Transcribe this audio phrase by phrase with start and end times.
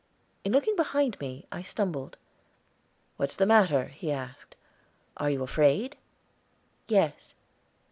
[0.43, 2.17] In looking behind me, I stumbled.
[3.17, 4.55] "What's the matter?" he asked.
[5.17, 5.95] "Are you afraid?"
[6.87, 7.35] "Yes."